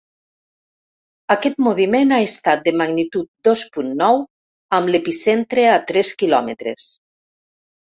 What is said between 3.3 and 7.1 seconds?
dos punt nou, amb l’epicentre a tres quilòmetres.